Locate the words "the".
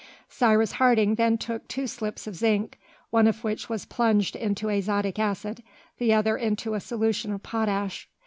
5.99-6.11